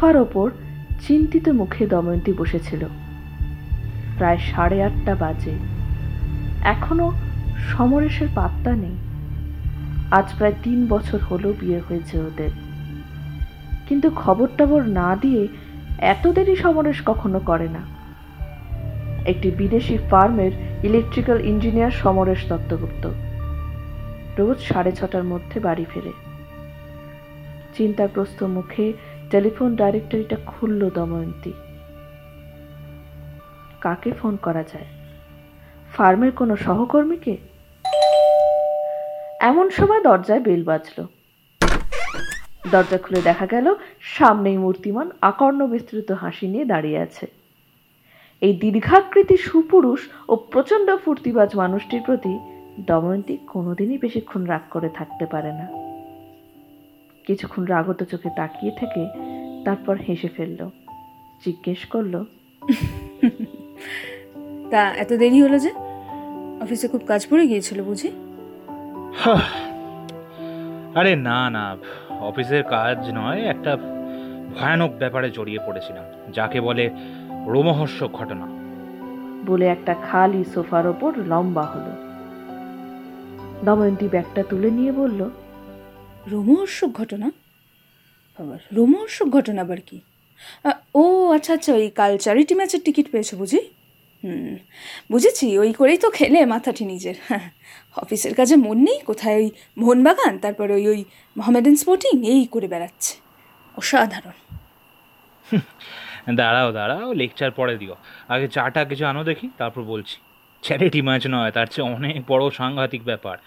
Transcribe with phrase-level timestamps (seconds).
[0.00, 0.50] সোফার ওপর
[1.00, 2.84] চিন্তিত মুখে দময়ন্তী বসেছিল।
[4.18, 5.50] প্রায় সাড়ে আটটা বাজে।
[6.62, 7.12] এখনও
[7.68, 8.96] সমরেশের পাত্তা নেই।
[10.10, 12.50] আজ প্রায় তিন বছর হলো বিয়ে হয়েছে ওদের।
[13.88, 15.48] কিন্তু খবর টবর না দিয়ে
[15.98, 17.80] এত দেরি সমরেশ কখনো করে না।
[19.26, 23.10] একটি বিদেশি ফার্মের ইলেকট্রিক্যাল ইঞ্জিনিয়ার সমরেশ দত্তগুপ্ত।
[24.38, 26.12] রোজ সাড়ে ছটার মধ্যে বাড়ি ফেরে।
[27.76, 28.92] চিন্তাগ্রস্ত মুখে
[29.30, 31.52] টেলিফোন ডাইরেক্টরিটা খুলল দময়ন্তী।
[33.80, 34.86] কাকে ফোন করা যায়?
[35.92, 37.36] ফার্মের কোনো সহকর্মীকে?
[39.40, 41.06] এমন সময় দরজায় বেল বাজলো।
[42.70, 47.26] দরজা খুলে দেখা গেল, সামনেই মূর্তিমান আকর্ণ বিস্তৃত হাসি নিয়ে দাঁড়িয়ে আছে।
[48.40, 52.38] এই দীর্ঘাকৃতি সুপুরুষ ও প্রচণ্ড ফুর্তিবাজ মানুষটির প্রতি
[52.86, 55.89] দময়ন্তী কোনোদিনই বেশিক্ষণ রাগ করে থাকতে পারে না।
[57.30, 59.02] কিছুক্ষণ রাগত চোখে তাকিয়ে থেকে
[59.64, 60.60] তারপর হেসে ফেলল।
[61.44, 62.14] জিজ্ঞেস করল
[64.70, 65.70] তা এত দেরি হলো যে?
[66.62, 68.08] অফিসে খুব কাজ পড়ে গিয়েছিল বুঝি।
[70.94, 71.64] আরে না না
[72.10, 73.72] অফিসের কাজ নয় একটা
[74.54, 76.84] ভয়ানক ব্যাপারে জড়িয়ে পড়েছিলাম যাকে বলে
[77.46, 78.46] রোমহর্ষক ঘটনা।
[79.46, 81.92] বলে একটা খালি সোফার ওপর লম্বা হলো।
[83.64, 85.20] দময়ন্তী ব্যাগটা তুলে নিয়ে বলল
[86.26, 87.30] রোমহর্ষক ঘটনা?
[88.38, 90.00] আবার রোমহর্ষক ঘটনা আবার কি?
[90.94, 93.58] ও আচ্ছা আচ্ছা ওই কাল চ্যারিটি ম্যাচের টিকিট পেয়েছ বুঝি?
[94.24, 94.56] হুম,
[95.10, 97.14] বুঝেছি, ওই করেই তো খেলে মাথাটি নিজের।
[97.96, 101.04] অফিসের কাজে মন নেই, কোথায় ওই মোহনবাগান, তারপরে ওই ওই
[101.36, 103.16] মোহামেডান স্পোর্টিং এই করে বেড়াচ্ছে।
[103.76, 104.32] অসাধারণ।
[106.36, 107.94] দাঁড়াও দাঁড়াও লেকচার পরে দিও।
[108.28, 110.16] আগে চাটা কিছু আনো দেখি, তারপর বলছি।
[110.62, 113.38] চ্যারিটি ম্যাচ নয়, তার চেয়ে অনেক বড় সাংঘাতিক ব্যাপার।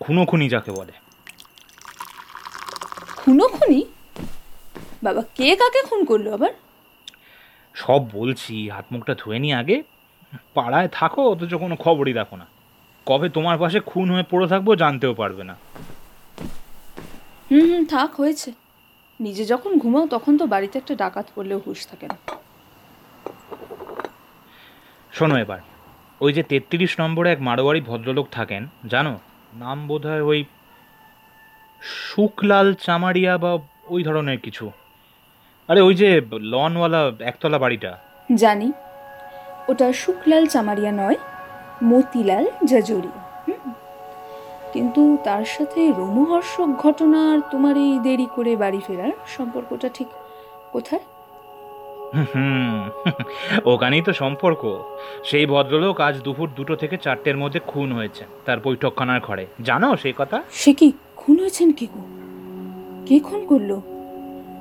[0.00, 1.01] খুনো খুনি যাকে বলে।
[3.22, 3.84] খুনো খুনি
[5.02, 6.52] বাবা কে কাকে খুন করল আবার?
[7.74, 9.82] সব বলছি হাত মুখটা ধুয়ে নি আগে।
[10.54, 12.46] পাড়ায় থাকো অথচ কোনো খবরই দেখো না।
[13.06, 15.56] কবে তোমার পাশে খুন হয়ে পড়ে থাকব জানতেও পারবে না।
[17.50, 18.52] হুম হুম থাক হয়েছে।
[19.20, 22.16] নিজে যখন ঘুমাও তখন তো বাড়িতে একটা ডাকাত পড়লেও হুঁশ থাকে না।
[25.12, 25.58] শোনো এবার।
[26.20, 29.18] ওই যে তেত্রিশ নম্বরে এক মারোয়ারি ভদ্রলোক থাকেন জানো?
[29.54, 30.44] নাম বোধ হয় ওই
[31.82, 34.70] শুকলাল, চামারিয়া বা ওই ধরনের কিছু?
[35.68, 37.98] আরে ওই যে লনওয়ালা একতলা বাড়িটা।
[38.34, 38.72] জানি।
[39.68, 41.16] ওটা শুকলাল, চামারিয়া নয়,
[41.84, 43.08] মতিলাল, জাজুরি।
[44.72, 50.08] কিন্তু তার সাথে রোমহর্ষক ঘটনার তোমার এই দেরি করে বাড়ি ফেরার সম্পর্কটা ঠিক
[50.72, 51.00] কোথায়?
[52.14, 52.90] হুম
[53.64, 54.82] ওখানেই তো সম্পর্ক।
[55.24, 60.12] সেই ভদ্রলোক আজ দুপুর দুটো থেকে চারটের মধ্যে খুন হয়েছে তার বৈঠকখানার ঘরে। জানো সেই
[60.12, 60.42] কথা?
[60.50, 62.00] সে কি খুন হয়েছেন কে গো?
[63.06, 63.80] কে খুন করল?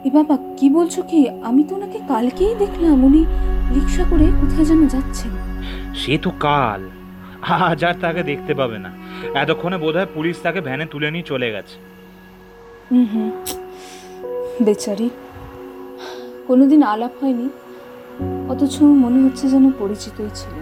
[0.06, 1.30] এ বাবা কি বলছো কি?
[1.44, 3.26] আমি তো ওনাকে কালকেই দেখলাম উনি
[3.76, 5.32] রিক্সা করে কোথায় যেন যাচ্ছেন।
[5.96, 6.90] সে তো কাল।
[7.42, 8.92] আজ আর তাকে দেখতে পাবে না।
[9.34, 11.76] এতক্ষণে বোধহয় পুলিশ তাকে ভ্যানে তুলে নিয়ে চলে গেছে।
[12.92, 13.30] হুম হুম।
[14.66, 15.10] বেচারি।
[16.48, 17.50] কোনোদিন আলাপ হয়নি
[18.50, 20.56] অথচ মনে হচ্ছে যেন পরিচিতই ছিল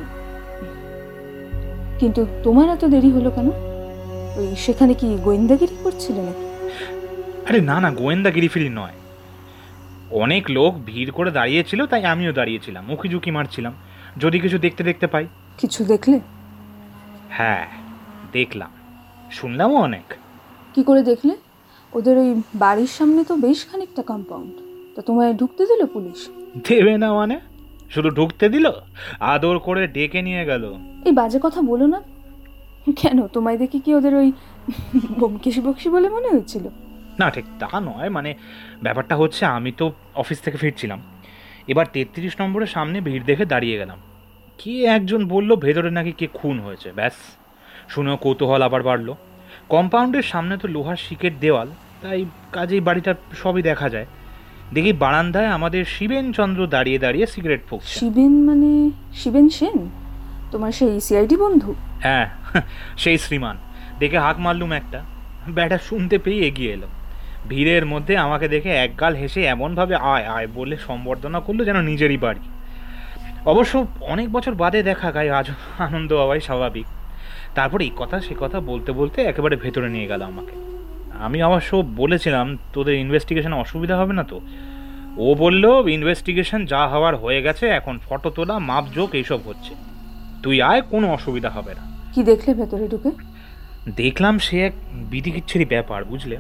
[2.00, 3.52] কিন্তু তোমার এত দেরি হলো কেন?
[4.38, 6.46] ওই সেখানে কি গোয়েন্দাগিরি করছিলে নাকি?
[7.50, 8.92] আরে না না গোয়েন্দাগিরি ফিরি নয়।
[10.12, 13.74] অনেক লোক ভিড় করে দাঁড়িয়েছিল তাই আমিও দাঁড়িয়েছিলাম উকি ঝুঁকি মারছিলাম।
[14.18, 16.20] যদি কিছু দেখতে দেখতে পাই। কিছু দেখলে?
[17.30, 17.68] হ্যাঁ
[18.32, 18.72] দেখলাম।
[19.32, 20.14] শুনলামও অনেক।
[20.76, 21.36] কি করে দেখলে?
[21.94, 24.69] ওদের ওই বাড়ির সামনে তো বেশ খানিকটা কম্পাউন্ড
[25.00, 26.30] তা তোমায় ঢুকতে দিল পুলিশ?
[26.70, 27.40] দেবে না মানে?
[27.90, 28.70] শুধু ঢুকতে দিল?
[29.20, 30.74] আদর করে ডেকে নিয়ে গেল।
[31.06, 32.01] এই বাজে কথা বলো না।
[32.96, 34.31] কেন তোমায় দেখে কি ওদের ওই
[35.19, 36.68] বমকেশি বকশি বলে মনে হয়েছিল?
[37.19, 38.34] না ঠিক তা নয়। মানে
[38.84, 41.01] ব্যাপারটা হচ্ছে আমি তো অফিস থেকে ফিরছিলাম।
[41.68, 43.98] এবার তেত্রিশ নম্বরের সামনে ভিড় দেখে দাঁড়িয়ে গেলাম।
[44.57, 46.92] কে একজন বলল ভেতরে নাকি কে খুন হয়েছে?
[46.92, 47.13] ব্যাস
[47.90, 49.16] শুনেও কৌতূহল আবার বাড়লো।
[49.69, 51.68] কম্পাউন্ডের সামনে তো লোহার শিকের দেওয়াল
[52.01, 54.06] তাই কাজেই বাড়িটা সবই দেখা যায়।
[54.74, 59.89] দেখি বারান্দায় আমাদের শিবেন চন্দ্র দাঁড়িয়ে দাঁড়িয়ে সিগারেট ফুঁকছে। শিবেন মানে শিবেন সেন?
[60.51, 61.75] তোমার সেই সিআইডি বন্ধু?
[62.00, 62.27] হ্যাঁ
[62.98, 63.57] সেই শ্রীমান।
[64.00, 65.00] দেখে হাঁক মারলুম একটা।
[65.50, 66.88] ব্যাটা শুনতে পেয়ে এগিয়ে এলো।
[67.50, 72.39] ভিড়ের মধ্যে আমাকে দেখে একগাল হেসে এমনভাবে আয় আয় বলে সম্বর্ধনা করল যেন নিজেরই বাড়ি।
[73.45, 75.48] অবশ্য অনেক বছর বাদে দেখা গায়ে আজ
[75.80, 76.86] আনন্দ হওয়াই স্বাভাবিক।
[77.56, 80.56] তারপর এই কথা সে কথা বলতে বলতে একেবারে ভেতরে নিয়ে গেল আমাকে।
[81.19, 84.42] আমি অবশ্য বলেছিলাম তোদের ইনভেস্টিগেশনে অসুবিধা হবে না তো?
[85.18, 89.75] ও বলল ইনভেস্টিগেশন যা হওয়ার হয়ে গেছে এখন ফটো তোলা মাপজোক এইসব হচ্ছে।
[90.44, 93.12] তুই আয় কোনো অসুবিধা হবে না। কি দেখলে ভেতরে ঢুকে?
[93.95, 96.38] দেখলাম সে এক বিধিকিচ্ছেরই ব্যাপার বুঝলে?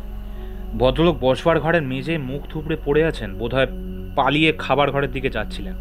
[0.77, 3.67] ভদ্রলোক বসবার ঘরের মেঝে মুখ থুপড়ে পড়ে আছেন বোধহয়
[4.15, 5.75] পালিয়ে খাবার ঘরের দিকে যাচ্ছিলেন।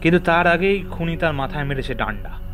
[0.00, 2.47] কিন্তু তার আগেই খুনি তার মাথায় মেরেছে ডান্ডা।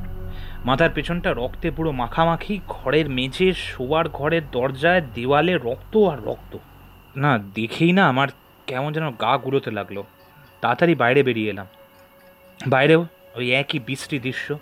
[0.65, 6.59] মাথার পেছনটা রক্তে পুরো মাখামাখি, ঘরের মেঝে শোবার ঘরের দরজায়, দেওয়ালে রক্ত আর রক্ত।
[7.17, 8.29] না, দেখেই না আমার
[8.67, 10.03] কেমন যেন গা গুলোতে লাগল।
[10.61, 11.67] তাড়াতাড়ি বাইরে বেরিয়ে এলাম।
[12.67, 14.59] বাইরেও ওই একই বৃষ্টি দৃশ্য।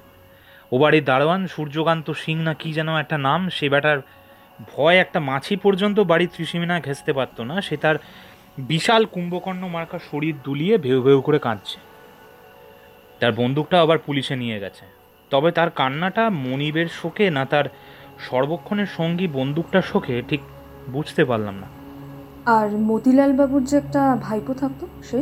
[0.73, 3.99] ও বাড়ির দারোয়ান, সূর্যকান্ত সিং না কি যেন একটা নাম, সে বেটার
[4.77, 7.97] ভয় একটা মাছি পর্যন্ত বাড়ির ত্রিসীমিনা ঘেঁচতে পারতো না। সে তার
[8.59, 11.79] বিশাল কুম্ভকর্ণ মার্কা শরীর দুলিয়ে ভেউ ভেউ করে কাঁদছে।
[13.21, 15.02] তার বন্দুকটা আবার পুলিশে নিয়ে গেছে।
[15.33, 17.67] তবে তার কান্নাটা মনিবের শোকে না তার
[18.29, 20.43] সর্বক্ষণের সঙ্গী বন্দুকটা শোকে ঠিক
[20.91, 21.69] বুঝতে পারলাম না।
[22.57, 25.19] আর মতিলাল বাবুর যে একটা ভাইপো থাকতো সে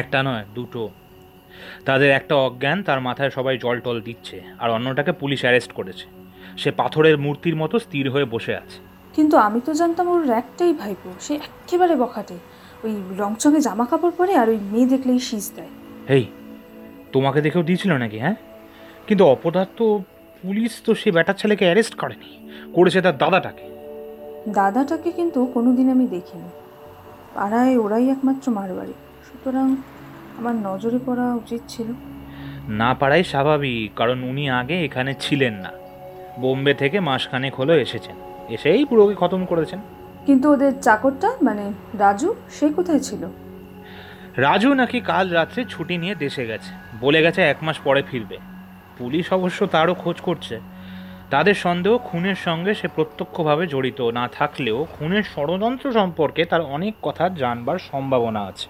[0.00, 0.82] একটা নয় দুটো।
[1.84, 6.06] তাদের একটা অজ্ঞান তার মাথায় সবাই জল টল দিচ্ছে আর অন্যটাকে পুলিশ অ্যারেস্ট করেছে।
[6.56, 8.78] সে পাথরের মূর্তির মতো স্থির হয়ে বসে আছে।
[9.14, 12.36] কিন্তু আমি তো জানতাম ওর একটাই ভাইপো সে একেবারে বখাটে।
[12.84, 15.72] ওই রংচঙে জামা কাপড় পরে আর ওই মেয়ে দেখলেই শীষ দেয়।
[16.08, 16.24] হেই
[17.12, 18.36] তোমাকে দেখেও দিয়েছিল নাকি হ্যাঁ?
[19.06, 19.82] কিন্তু অপদার্থ
[20.42, 23.76] পুলিশ তো সে ব্যাটার ছেলেকে অ্যারেস্ট করেনি করেছে তার দাদাটাকে।
[24.48, 26.48] দাদাটাকে কিন্তু কোনোদিন আমি দেখিনি।
[27.34, 29.76] পাড়ায় ওরাই একমাত্র মারবাড়ি সুতরাং
[30.38, 31.92] আমার নজরে পড়া উচিত ছিল।
[32.68, 35.70] না পারাই স্বাভাবিক কারণ উনি আগে এখানে ছিলেন না।
[36.40, 38.16] বোম্বে থেকে মাসখানেক হলো এসেছেন।
[38.48, 39.78] এসেই পুরোকে খতম করেছেন।
[40.26, 43.26] কিন্তু ওদের চাকরটা মানে রাজু সে কোথায় ছিল?
[44.36, 46.70] রাজু নাকি কাল রাত্রে ছুটি নিয়ে দেশে গেছে।
[47.00, 48.55] বলে গেছে এক মাস পরে ফিরবে।
[48.98, 50.60] পুলিশ অবশ্য তারও খোঁজ করছে।
[51.30, 57.28] তাদের সন্দেহ খুনের সঙ্গে সে প্রত্যক্ষভাবে জড়িত। না থাকলেও খুনের ষড়যন্ত্র সম্পর্কে তার অনেক কথা
[57.28, 58.68] জানবার সম্ভাবনা আছে।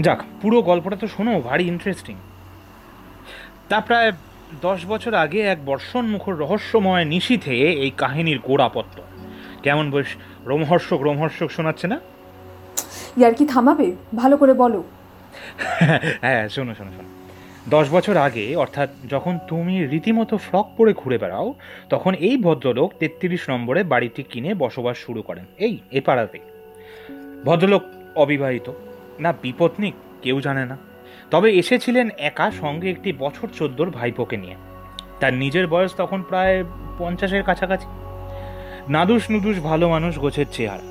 [0.00, 2.16] যাক পুরো গল্পটা তো শোনো ভারী ইন্টারেস্টিং
[3.68, 4.12] তা প্রায়
[4.60, 9.02] দশ বছর আগে এক বর্ষণমুখর রহস্যময় নিশীথে এই কাহিনীর গোড়াপত্র।
[9.62, 10.06] কেমন বেশ
[10.44, 12.00] রোমহর্ষক রোমহর্ষক শোনাচ্ছে না?
[13.16, 13.92] ইয়ার কি থামাবে?
[14.16, 14.82] ভালো করে বলো।
[16.20, 17.21] হ্যাঁ শোনো শোনো শোনো।
[17.68, 21.54] দশ বছর আগে, অর্থাৎ যখন তুমি রীতিমতো ফ্রক পরে ঘুরে বেড়াও,
[21.90, 26.38] তখন এই ভদ্রলোক তেত্রিশ নম্বরে বাড়িটি কিনে বসবাস শুরু করেন, এই এ পাড়াতে।
[27.44, 27.82] ভদ্রলোক
[28.16, 28.72] অবিবাহিত,
[29.20, 30.76] না বিপত্নিক কেউ জানে না।
[31.30, 34.54] তবে এসেছিলেন একা সঙ্গে একটি বছর চোদ্দোর ভাইপোকে নিয়ে।
[35.20, 36.64] তার নিজের বয়স তখন প্রায়
[36.98, 37.86] পঞ্চাশের কাছাকাছি।
[38.88, 40.82] নাদুস নুদুস ভালো মানুষ গোছের চেহারা।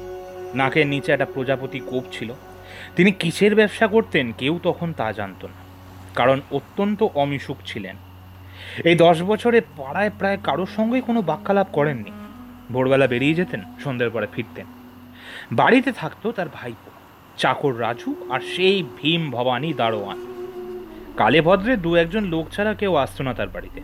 [0.55, 2.33] নাকের নিচে একটা প্রজাপতি কোপ ছিল।
[2.95, 5.60] তিনি কিসের ব্যবসা করতেন, কেউ তখন তা জানত না।
[6.15, 7.95] কারণ অত্যন্ত অমিশুক ছিলেন।
[8.83, 12.11] এই দশ বছরে পাড়ায় প্রায় কারোর সঙ্গেই কোনো বাক্যালাপ করেননি।
[12.71, 14.65] ভোরবেলা বেরিয়ে যেতেন, সন্ধ্যের পরে ফিরতেন।
[15.51, 16.91] বাড়িতে থাকতো তার ভাইপো,
[17.37, 20.19] চাকর রাজু আর সেই ভীম ভবানী দারোয়ান।
[21.17, 23.81] কালে ভদ্রে দু একজন লোক ছাড়া কেউ আসতো না তার বাড়িতে।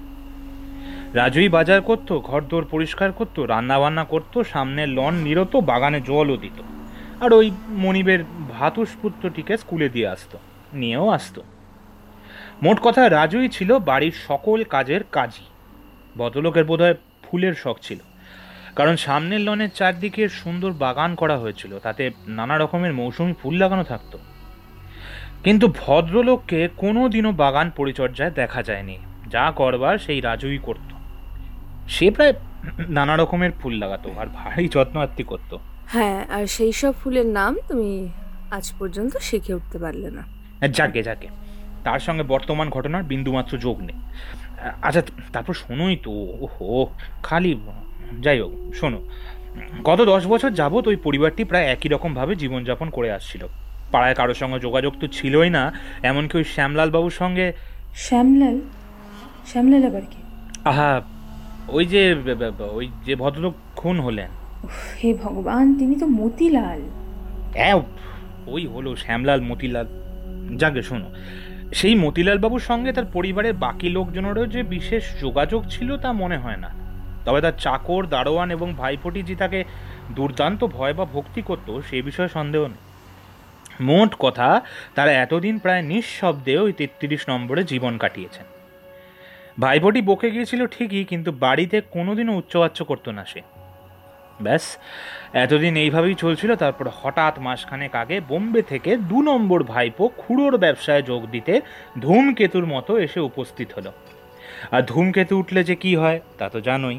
[1.13, 6.61] রাজুই বাজার করতো, ঘরদোর পরিষ্কার করতো রান্না বান্না করতো সামনে লন নিরত, বাগানে জলও দিত।
[7.23, 8.23] আর ওই মনিবের
[8.59, 10.37] ভাতুষ পুত্রটিকে স্কুলে দিয়ে আসতো,
[10.73, 11.41] নিয়েও আসতো।
[12.63, 15.45] মোট কথা রাজুই ছিল বাড়ির সকল কাজের কাজই
[16.17, 17.99] ভদ্রলোকের বোধহয় ফুলের শখ ছিল।
[18.75, 24.17] কারণ সামনের লনের চারদিকে সুন্দর বাগান করা হয়েছিল তাতে নানা রকমের মৌসুমি ফুল লাগানো থাকতো।
[25.43, 28.97] কিন্তু ভদ্রলোককে কোনো দিনও বাগান পরিচর্যায় দেখা যায়নি।
[29.29, 30.89] যা করবার সেই রাজুই করত।
[31.89, 32.33] সে প্রায়
[32.89, 37.55] নানা রকমের ফুল লাগাতো আর ভারী যত্ন আত্মি করতো। হ্যাঁ আর সেই সব ফুলের নাম
[37.67, 38.09] তুমি
[38.51, 40.23] আজ পর্যন্ত শিখে উঠতে পারলে না।
[40.67, 41.27] যাকে যাকে।
[41.87, 43.97] তার সঙ্গে বর্তমান ঘটনার বিন্দুমাত্র যোগ নেই।
[44.87, 45.01] আচ্ছা
[45.33, 46.11] তারপর শোনোই তো
[46.43, 46.69] ওহো
[47.27, 47.51] খালি
[48.25, 48.99] যাই হোক শোনো।
[49.89, 53.43] গত দশ বছর যাবৎ ওই পরিবারটি প্রায় একই রকমভাবে জীবনযাপন করে আসছিল।
[53.93, 55.63] পাড়ায় কারোর সঙ্গে যোগাযোগ তো ছিলই না
[56.09, 57.45] এমনকি ওই শ্যামলাল বাবুর সঙ্গে
[58.05, 58.57] শ্যামলাল?
[59.49, 60.19] শ্যামলাল আবার কি?
[60.71, 60.91] আহা
[61.75, 62.01] ওই যে
[62.77, 64.31] ওই যে ভদ্রলোক খুন হলেন।
[64.99, 66.81] হে ভগবান তিনি তো মতিলাল।
[67.59, 67.77] হ্যাঁ
[68.53, 69.87] ওই হলো শ্যামলাল মতিলাল।
[70.61, 71.09] যাকে শোনো।
[71.73, 76.57] সেই মতিলাল বাবুর সঙ্গে তার পরিবারের বাকি লোকজনেরও যে বিশেষ যোগাযোগ ছিল তা মনে হয়
[76.57, 76.69] না।
[77.25, 79.63] তবে তার চাকর, দারোয়ান এবং ভাইপোটি যে তাকে
[80.15, 82.77] দুর্দান্ত ভয় বা ভক্তি করতো, সে বিষয়ে সন্দেহ নেই।
[83.81, 84.61] মোট কথা,
[84.95, 88.45] তারা এতদিন প্রায় নিঃশব্দে ওই তেত্রিশ নম্বরে জীবন কাটিয়েছেন।
[89.59, 93.41] ভাইপোটি বকে গিয়েছিল ঠিকই, কিন্তু বাড়িতে কোনোদিনও উচ্চবাচ্য করতো না সে।
[94.41, 94.65] ব্যাস।
[95.43, 101.21] এতদিন এইভাবেই চলছিল, তারপর হঠাৎ মাসখানেক আগে বোম্বে থেকে দু নম্বর ভাইপো খুড়োর ব্যবসায় যোগ
[101.31, 101.53] দিতে
[102.01, 103.91] ধূমকেতুর মতো এসে উপস্থিত হলো।
[104.71, 106.97] আর ধূমকেতু উঠলে যে কি হয়, তা তো জানোই।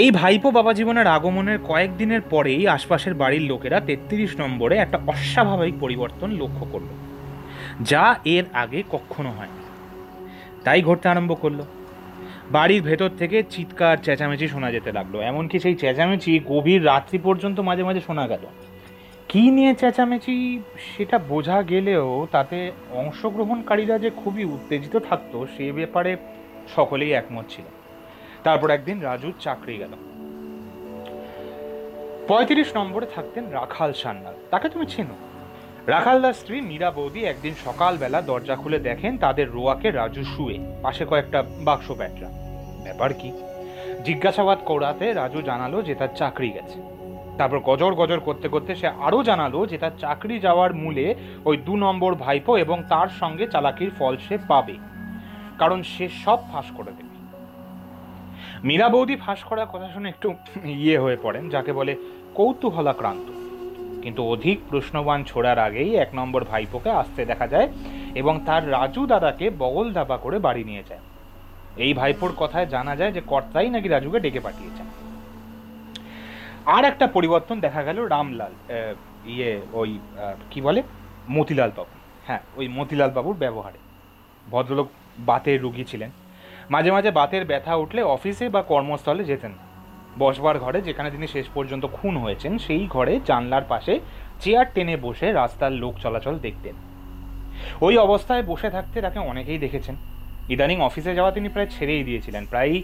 [0.00, 6.30] এই ভাইপো বাবা জীবনের আগমনের কয়েকদিনের পরেই আশপাশের বাড়ির লোকেরা তেত্রিশ নম্বরে একটা অস্বাভাবিক পরিবর্তন
[6.42, 6.90] লক্ষ্য করল,
[7.90, 8.04] যা
[8.36, 9.62] এর আগে কখনো হয়নি।
[10.64, 11.60] তাই ঘটতে আরম্ভ করল।
[12.50, 17.84] বাড়ির ভেতর থেকে চিৎকার, চেঁচামেচি শোনা যেতে লাগল। এমনকি সেই চেঁচামেচি গভীর রাত্রি পর্যন্ত মাঝে
[17.84, 18.46] মাঝে শোনা গেল।
[19.28, 20.62] কী নিয়ে চেঁচামেচি
[20.96, 26.16] সেটা বোঝা গেলেও তাতে অংশগ্রহণকারীরা যে খুবই উত্তেজিত থাকতো, সে ব্যাপারে
[26.76, 27.64] সকলেই একমত ছিল।
[28.44, 29.90] তারপর একদিন রাজুর চাকরি গেল।
[32.28, 35.31] পঁয়ত্রিশ নম্বরে থাকতেন রাখাল সান্যাল। তাকে তুমি চেনো?
[35.86, 41.42] রাখালদার স্ত্রী মীরা বৌদি একদিন সকালবেলা দরজা খুলে দেখেন তাদের রোয়াকে রাজু শুয়ে, পাশে কয়েকটা
[41.42, 42.28] বাক্স প্যাটরা
[42.84, 43.32] ব্যাপার কি?
[44.04, 46.78] জিজ্ঞাসাবাদ করাতে রাজু জানালো যে তার চাকরি গেছে।
[47.38, 51.76] তারপর গজর গজর করতে করতে সে আরও জানালো যে তার চাকরি যাওয়ার মূলে ওই দু
[51.76, 54.76] নম্বর ভাইপো এবং তার সঙ্গে চালাকির ফল সে পাবে।
[55.58, 57.16] কারণ সে সব ফাঁস করে দেবে।
[58.64, 60.34] মীরা বৌদি ফাঁস করার কথা শুনে একটু
[60.64, 61.96] ইয়ে হয়ে পড়েন, যাকে বলে
[62.34, 63.41] কৌতূহলাক্রান্ত।
[64.02, 67.68] কিন্তু অধিক প্রশ্নবান ছোড়ার আগেই এক নম্বর ভাইপোকে আসতে দেখা যায়
[68.20, 71.02] এবং তার রাজু দাদাকে বগল দাবা করে বাড়ি নিয়ে যায়।
[71.84, 74.86] এই ভাইপোর কথায় জানা যায় যে কর্তাই নাকি রাজুকে ডেকে পাঠিয়েছেন।
[76.76, 78.52] আর একটা পরিবর্তন দেখা গেল রামলাল
[79.32, 79.90] ইয়ে ওই
[80.50, 80.80] কি বলে?
[81.30, 81.94] মতিলাল বাবু।
[82.26, 83.80] হ্যাঁ ওই মতিলাল বাবুর ব্যবহারে।
[84.50, 86.10] ভদ্রলোক বাতের রুগী ছিলেন।
[86.70, 89.64] মাঝে মাঝে বাতের ব্যথা উঠলে অফিসে বা কর্মস্থলে যেতেন না।
[90.18, 94.00] বসবার ঘরে, যেখানে তিনি শেষ পর্যন্ত খুন হয়েছেন, সেই ঘরে জানলার পাশে
[94.40, 96.74] চেয়ার টেনে বসে রাস্তার লোক চলাচল দেখতেন।
[97.80, 99.96] ওই অবস্থায় বসে থাকতে তাকে অনেকেই দেখেছেন।
[100.48, 102.82] ইদানিং অফিসে যাওয়া তিনি প্রায় ছেড়েই দিয়েছিলেন। প্রায়ই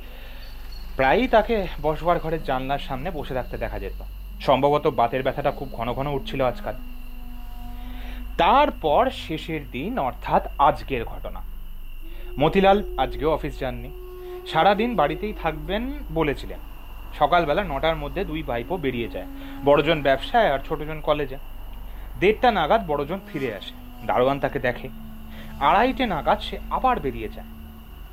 [0.97, 4.03] প্রায়ই তাকে বসবার ঘরের জানলার সামনে বসে থাকতে দেখা যেত।
[4.41, 6.75] সম্ভবত বাতের ব্যথাটা খুব ঘন ঘন উঠছিল আজকাল।
[8.39, 11.43] তারপর শেষের দিন, অর্থাৎ আজকের ঘটনা।
[12.39, 13.91] মতিলাল আজকেও অফিস যাননি।
[14.47, 16.59] সারাদিন বাড়িতেই থাকবেন বলেছিলেন।
[17.19, 19.27] সকালবেলা নটার মধ্যে দুই ভাইপো বেরিয়ে যায়।
[19.65, 21.37] বড়জন ব্যবসায় আর ছোটজন কলেজে।
[22.21, 23.75] দেড়টা নাগাদ বড়জন ফিরে আসে।
[24.07, 24.89] দারোয়ান তাকে দেখে।
[25.61, 27.47] আড়াইটে নাগাদ সে আবার বেরিয়ে যায়।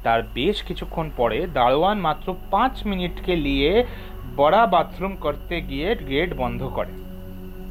[0.03, 3.85] তার বেশ কিছুক্ষণ পরে দারোয়ান মাত্র পাঁচ মিনিটকে নিয়ে
[4.35, 6.91] বড়া বাথরুম করতে গিয়ে গেট বন্ধ করে।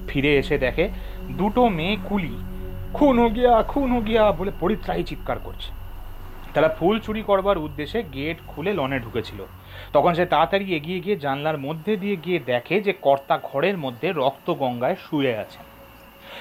[0.08, 0.88] ফিরে এসে দেখে
[1.30, 2.36] দুটো মেয়ে কুলি,
[2.94, 5.72] খুন হো গিয়া, খুন হো গিয়া বলে পরিত্রাহী চিৎকার করছে।
[6.54, 9.46] তারা ফুল চুরি করবার উদ্দেশ্যে গেট খুলে লনে ঢুকেছিল।
[9.94, 14.54] তখন সে তাড়াতাড়ি এগিয়ে গিয়ে জানলার মধ্যে দিয়ে গিয়ে দেখে যে কর্তা ঘরের মধ্যে রক্ত
[14.54, 15.58] গঙ্গায় শুয়ে আছে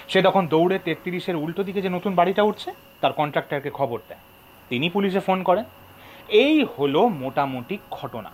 [0.08, 4.20] সে তখন দৌড়ে তেত্রিশের উল্টো দিকে যে নতুন বাড়িটা উঠছে, তার কন্ট্রাক্টরকে খবর দেয়।
[4.70, 5.64] তিনি পুলিশে ফোন করেন।
[6.28, 8.32] এই হলো মোটামুটি ঘটনা।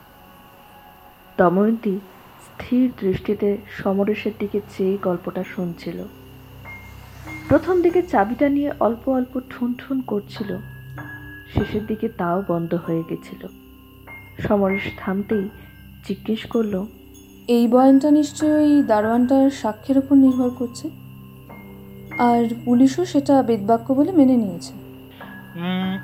[1.37, 1.99] দময়ন্তী
[2.41, 6.03] স্থির দৃষ্টিতে সমরেশের দিকে চেয়ে গল্পটা শুনছিল।
[7.47, 10.57] প্রথম দিকে চাবিটা নিয়ে অল্প অল্প ঠুন ঠুন করছিল।
[11.53, 13.68] শেষের দিকে তাও বন্ধ হয়ে গেছিল।
[14.47, 15.49] সমরেশ থামতেই
[16.07, 16.85] জিজ্ঞেস করল
[17.47, 20.89] এই বয়ানটা নিশ্চয়ই দারোয়ানটার সাক্ষ্যের উপর নির্ভর করছে?
[22.17, 24.73] আর পুলিশও সেটা বেদবাক্য বলে মেনে নিয়েছে?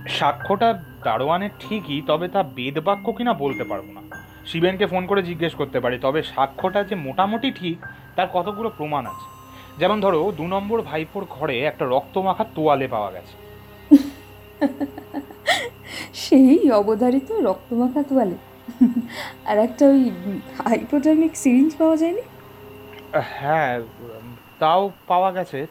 [0.07, 4.01] সাক্ষ্যটা দারোয়ানের ঠিকই তবে তা বেদবাক্য কিনা বলতে পারব না।
[4.45, 7.77] শিবেনকে ফোন করে জিজ্ঞেস করতে পারি তবে সাক্ষ্যটা যে মোটামুটি ঠিক
[8.15, 9.25] তার কতগুলো প্রমাণ আছে?
[9.77, 13.35] যেমন ধরো দু নম্বর ভাইপোর ঘরে একটা রক্তমাখা তোয়ালে পাওয়া গেছে।
[16.13, 18.35] সেই অবধারিত রক্তমাখা তোয়ালে
[19.45, 20.11] আর একটা ওই
[20.65, 22.21] হাইপোডার্মিক সিরিঞ্জ পাওয়া যায়নি?
[23.39, 23.81] হ্যাঁ
[24.59, 25.67] তাও পাওয়া গেছে।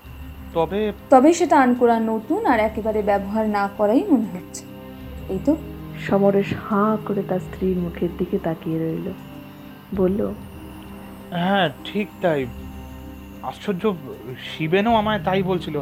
[0.54, 4.64] তবে তবে সেটা আনকোরা নতুন আর একেবারে ব্যবহার না করাই মনে হচ্ছে।
[5.28, 5.56] এই তো।
[6.08, 9.12] সমরেশ হাঁ করে তার স্ত্রীর মুখের দিকে তাকিয়ে রইল।
[9.96, 10.32] বলল
[11.30, 12.46] হ্যাঁ ঠিক তাই।
[13.42, 13.94] আশ্চর্য
[14.44, 15.80] শিবেনও আমায় তাই বলছিল।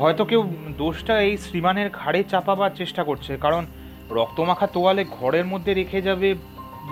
[0.00, 0.42] হয়তো কেউ
[0.80, 3.62] দোষটা এই শ্রীমানের ঘাড়ে চাপাবার চেষ্টা করছে, কারণ
[4.18, 6.28] রক্তমাখা তোয়ালে ঘরের মধ্যে রেখে যাবে,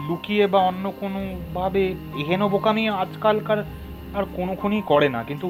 [0.07, 1.83] লুকিয়ে বা অন্য কোনোভাবে
[2.23, 3.61] এহেন বোকামি আজকালকার
[4.19, 5.49] আর কোনো খুনই করে না। কিন্তু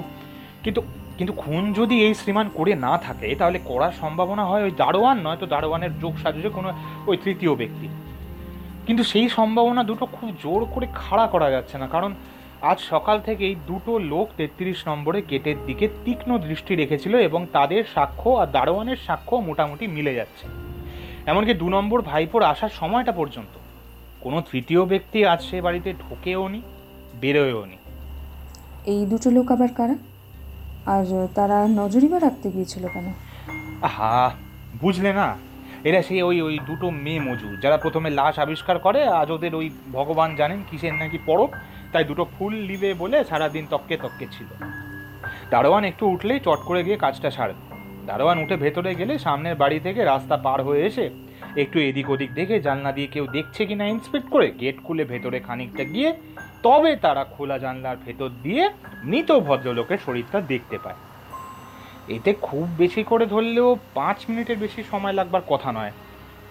[0.64, 0.80] কিন্তু
[1.18, 5.38] কিন্তু খুন যদি এই শ্রীমান করে না থাকে, তাহলে করার সম্ভাবনা হয় ওই দারোয়ান নয়
[5.42, 6.68] তো দারোয়ানের যোগ সাজুজে কোনো
[7.08, 7.87] ওই তৃতীয় ব্যক্তি।
[8.87, 12.11] কিন্তু সেই সম্ভাবনা দুটো খুব জোর করে খাড়া করা যাচ্ছে না, কারণ
[12.64, 18.30] আজ সকাল থেকেই দুটো লোক তেত্রিশ নম্বরে গেটের দিকে তীক্ষ্ণ দৃষ্টি রেখেছিল এবং তাদের সাক্ষ্য
[18.30, 20.47] আর দারোয়ানের সাক্ষ্য মোটামুটি মিলে যাচ্ছে।
[21.26, 23.59] এমনকি দু নম্বর ভাইপোর আসার সময়টা পর্যন্ত।
[24.21, 26.62] কোনো তৃতীয় ব্যক্তি আজ সে বাড়িতে ঢোকেও নি
[27.21, 27.76] বেরোয়ও নি।
[28.87, 29.94] এই দুটো লোক আবার কারা?
[30.87, 33.12] আর তারা নজরই বা রাখতে গিয়েছিল কেন?
[33.83, 34.35] আহা
[34.80, 35.37] বুঝলে না।
[35.85, 39.71] এরা সেই ওই ওই দুটো মেয়ে মজুর যারা প্রথমে লাশ আবিষ্কার করে আজ ওদের ওই
[39.92, 41.50] ভগবান জানেন কিসের নাকি পরব
[41.94, 44.50] তাই দুটো ফুল নিবে বলে সারাদিন তককে তককে ছিল।
[45.52, 47.54] দারোয়ান একটু উঠলেই চট করে গিয়ে কাজটা সারে।
[48.08, 51.06] দারোয়ান উঠে ভেতরে গেলে সামনের বাড়ি থেকে রাস্তা পার হয়ে এসে
[51.62, 55.84] একটু এদিক ওদিক দেখে জানলা দিয়ে কেউ দেখছে কিনা ইন্সপেক্ট করে গেট খুলে ভেতরে খানিকটা
[55.84, 56.10] গিয়ে
[56.62, 58.64] তবে তারা খোলা জানলার ভেতর দিয়ে
[59.10, 60.98] মৃত ভদ্রলোকের শরীরটা দেখতে পায়।
[62.08, 65.92] এতে খুব বেশি করে ধরলেও পাঁচ মিনিটের বেশি সময় লাগবার কথা নয়।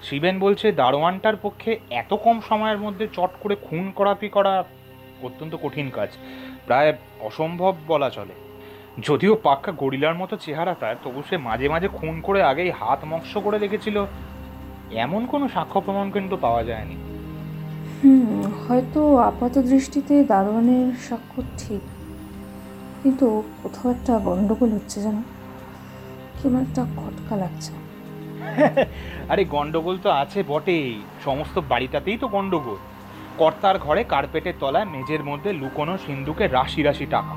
[0.03, 1.71] শিবেন বলছে, দারোয়ানটার পক্ষে
[2.01, 4.53] এত কম সময়ের মধ্যে চট করে খুন করাপি করা
[5.25, 6.09] অত্যন্ত কঠিন কাজ।
[6.65, 8.33] প্রায় অসম্ভব বলা চলে।
[9.01, 13.37] যদিও পাক্কা গরিলার মতো চেহারা তার তবু সে মাঝে মাঝে খুন করে আগেই হাত মক্স
[13.37, 14.05] করে রেখেছিল
[14.91, 16.95] এমন কোনো সাক্ষ্য প্রমাণ কিন্তু পাওয়া যায়নি।
[18.67, 21.81] হয়তো আপাত দৃষ্টিতে দারোয়ানের সাক্ষ্য ঠিক।
[23.03, 25.23] কিন্তু কোথাও একটা গন্ডগোল হচ্ছে যেন।
[26.41, 27.73] কেমন একটা খটকা লাগছে।
[29.29, 32.92] আরে গন্ডগোল তো আছে বটেই। সমস্ত বাড়িটাতেই তো গন্ডগোল।
[33.39, 37.33] কর্তার ঘরে কার্পেটের তলায় মেঝের মধ্যে লুকোনো সিন্ধুকে রাশি রাশি টাকা।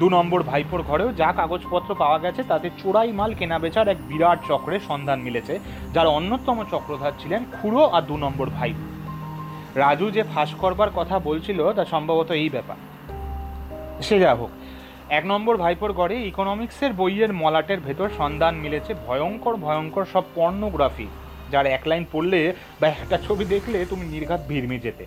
[0.00, 4.38] দু নম্বর ভাইপোর ঘরেও যা কাগজপত্র পাওয়া গেছে, তাতে চোরাই মাল কেনা বেচার এক বিরাট
[4.48, 5.54] চক্রের সন্ধান মিলেছে,
[5.94, 8.72] যার অন্যতম চক্রধার ছিলেন খুড়ো আর দু নম্বর ভাই
[9.82, 12.78] রাজু যে ফাঁস করবার কথা বলছিল, তা সম্ভবত এই ব্যাপার।
[14.06, 14.52] সে যা হোক,
[15.18, 21.08] এক নম্বর ভাইপোর ঘরে ইকোনমিক্সের বইয়ের মলাটের ভেতর সন্ধান মিলেছে ভয়ঙ্কর ভয়ঙ্কর সব পর্নোগ্রাফি,
[21.52, 22.40] যার এক লাইন পড়লে
[22.80, 25.04] বা একটা ছবি দেখলে তুমি নির্ঘাত ভিড়মি যেতে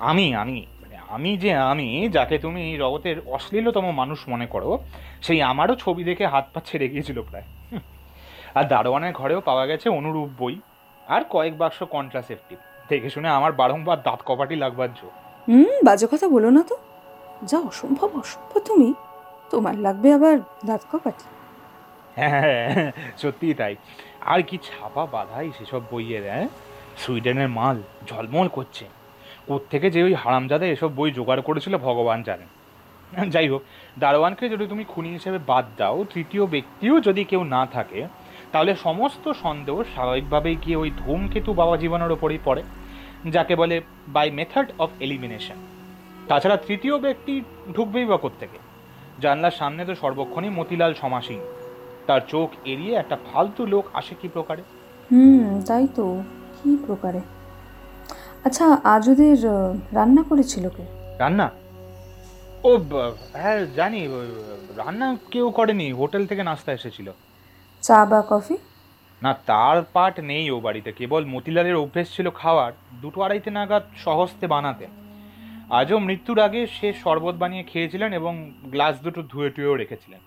[0.00, 4.78] আমি আমি মানে আমি যে আমি যাকে তুমি এই জগতের অশ্লীলতম মানুষ মনে করো
[5.22, 7.44] সেই আমারও ছবি দেখে হাত পা ছেড়ে গিয়েছিল প্রায়।
[8.54, 10.60] আর দারোয়ানের ঘরেও পাওয়া গেছে অনুরূপ বই
[11.08, 15.08] আর কয়েক বাক্স কন্ট্রাসেপটিভ দেখে শুনে আমার বারংবার দাঁত কপাটি লাগবার জো।
[15.48, 16.76] হুম বাজে কথা বলো না তো।
[17.46, 18.94] যা অসম্ভব অসম্ভব তুমি।
[19.50, 21.26] তোমার লাগবে আবার দাঁত কপাটি।
[22.16, 23.76] হ্যাঁ সত্যিই তাই।
[24.20, 26.48] আর কি ছাপা বাধাই সেসব বইয়ের হ্যাঁ?
[26.96, 28.84] সুইডেনের মাল ঝলমল করছে।
[29.70, 32.48] থেকে যে ওই হারামজাদা এসব বই জোগাড় করেছিল ভগবান জানেন।
[33.28, 33.62] যাই হোক,
[33.98, 38.06] দারোয়ানকে যদি তুমি খুনি হিসেবে বাদ দাও, তৃতীয় ব্যক্তিও যদি কেউ না থাকে,
[38.52, 42.62] তাহলে সমস্ত সন্দেহ স্বাভাবিকভাবেই গিয়ে ওই ধূমকেতু বাবা জীবনের ওপরেই পড়ে,
[43.26, 45.54] যাকে বলে বাই মেথড অফ এলিমিনেশন
[46.28, 47.42] তাছাড়া তৃতীয় ব্যক্তি
[47.76, 48.58] ঢুকবেই বা থেকে
[49.20, 51.40] জানলার সামনে তো সর্বক্ষণই মতিলাল সমাসীন।
[52.06, 54.62] তার চোখ এড়িয়ে একটা ফালতু লোক আসে কি প্রকারে?
[55.10, 56.22] হুম, তাই তো।
[56.62, 57.20] কি প্রকারে?
[58.44, 59.38] আচ্ছা আজ ওদের
[59.92, 60.84] রান্না করেছিল কে?
[61.18, 61.50] রান্না?
[62.64, 62.70] ও
[63.32, 64.00] হ্যাঁ জানি
[64.76, 67.12] রান্না কেউ করেনি হোটেল থেকে নাস্তা এসেছিল।
[67.82, 68.56] চা বা কফি?
[69.22, 72.72] না তার পাট নেই ও বাড়িতে কেবল মতিলালের অভ্যেস ছিল খাওয়ার
[73.02, 74.86] দুটো আড়াইতে নাগাদ সহস্তে বানাতে।
[75.70, 80.20] আজও মৃত্যুর আগে সে শরবত বানিয়ে খেয়েছিলেন এবং গ্লাস দুটো ধুয়ে টুয়েও রেখেছিলেন।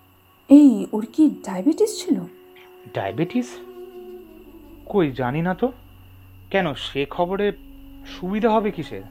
[0.50, 2.20] এই ওর কি ডায়াবেটিস ছিল?
[2.94, 3.48] ডায়াবেটিস?
[4.86, 5.72] কই জানি না তো।
[6.50, 7.52] কেন সে খবরে
[8.06, 9.02] সুবিধা হবে কিসের?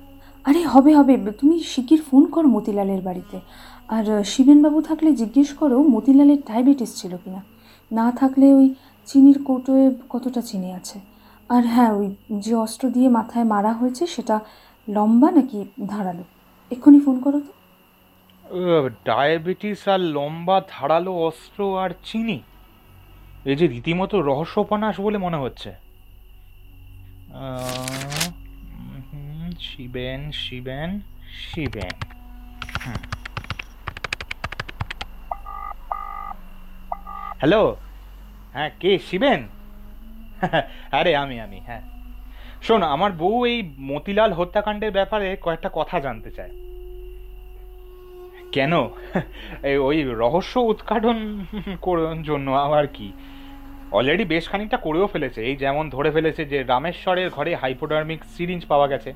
[0.43, 3.39] আরে হবে হবে। তুমি শিগগির ফোন করো মতিলালের বাড়িতে।
[3.88, 7.43] আর শিবেনবাবু থাকলে জিজ্ঞেস করো মতিলালের ডায়াবেটিস ছিল কিনা।
[7.91, 8.75] না থাকলে ওই
[9.06, 10.99] চিনির কৌটোয় কতটা চিনি আছে?
[11.49, 14.39] আর হ্যাঁ ওই যে অস্ত্র দিয়ে মাথায় মারা হয়েছে সেটা
[14.89, 16.23] লম্বা নাকি ধারালো?
[16.71, 17.51] এক্ষুনি ফোন করো তো।
[19.06, 22.39] ডায়াবেটিস আর লম্বা ধারালো অস্ত্র আর চিনি?
[23.45, 25.73] এই যে রীতিমতো রহস্যোপন্যাস বলে মনে হচ্ছে।
[29.59, 30.99] শিবেন শিবেন
[31.31, 32.13] শিবেন।
[37.37, 37.75] হ্যালো?
[38.53, 38.99] হ্যাঁ কে?
[38.99, 39.47] শিবেন?
[40.91, 41.81] আরে, আমি আমি হ্যাঁ।
[42.61, 46.49] শোন, আমার বউ এই মতিলাল হত্যাকাণ্ডের ব্যাপারে কয়েকটা কথা জানতে চায়।
[48.51, 48.73] কেন?
[49.83, 51.45] ওই রহস্য উদ্ঘাটন
[51.81, 53.11] করার জন্য আবার কি?
[53.91, 58.87] অলরেডি বেশ খানিকটা করেও ফেলেছে। এই যেমন ধরে ফেলেছে যে রামেশ্বরের ঘরে হাইপোডার্মিক সিরিঞ্জ পাওয়া
[58.87, 59.13] গেছে।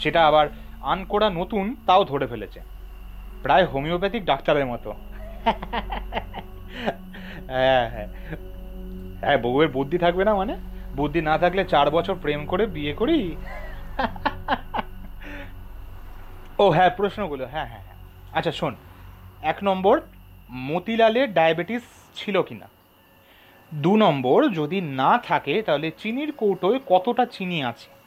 [0.00, 0.46] সেটা আবার
[0.82, 2.60] আনকোড়া নতুন তাও ধরে ফেলেছে।
[3.42, 4.90] প্রায় হোমিওপ্যাথিক ডাক্তারের মতো।
[7.46, 8.08] হ্যাঁ হ্যাঁ।
[9.20, 10.56] হ্যাঁ বউয়ের বুদ্ধি থাকবে না মানে?
[10.96, 13.36] বুদ্ধি না থাকলে চার বছর প্রেম করে বিয়ে করি?
[16.58, 17.96] ও হ্যাঁ প্রশ্নগুলো হ্যাঁ হ্যাঁ হ্যাঁ।
[18.32, 18.74] আচ্ছা শোন।
[19.42, 20.00] এক নম্বর,
[20.52, 21.82] মতিলালের ডায়াবেটিস
[22.14, 22.68] ছিল কি না
[23.74, 27.99] দু নম্বর, যদি না থাকে, তাহলে চিনির কৌটোয় কতটা চিনি আছে?